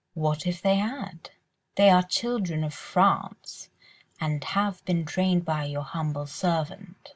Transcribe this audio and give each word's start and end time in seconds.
"What 0.15 0.47
if 0.47 0.63
they 0.63 0.77
had? 0.77 1.29
They 1.75 1.91
are 1.91 2.01
children 2.01 2.63
of 2.63 2.73
France, 2.73 3.69
and 4.19 4.43
have 4.43 4.83
been 4.83 5.05
trained 5.05 5.45
by 5.45 5.65
your 5.65 5.83
humble 5.83 6.25
servant. 6.25 7.09